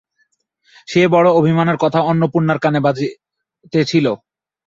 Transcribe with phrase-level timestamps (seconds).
[0.87, 4.05] সেই বড়ো অভিমানের কথা অন্নপূর্ণার কানে বাজিতেছিল।